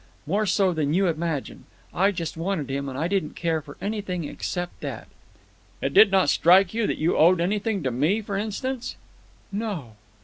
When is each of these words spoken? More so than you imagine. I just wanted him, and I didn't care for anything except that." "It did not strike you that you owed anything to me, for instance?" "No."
More 0.25 0.47
so 0.47 0.73
than 0.73 0.95
you 0.95 1.05
imagine. 1.05 1.65
I 1.93 2.09
just 2.11 2.35
wanted 2.35 2.71
him, 2.71 2.89
and 2.89 2.97
I 2.97 3.07
didn't 3.07 3.35
care 3.35 3.61
for 3.61 3.77
anything 3.79 4.23
except 4.23 4.81
that." 4.81 5.07
"It 5.79 5.93
did 5.93 6.09
not 6.09 6.31
strike 6.31 6.73
you 6.73 6.87
that 6.87 6.97
you 6.97 7.15
owed 7.15 7.39
anything 7.39 7.83
to 7.83 7.91
me, 7.91 8.19
for 8.19 8.35
instance?" 8.35 8.95
"No." 9.51 9.93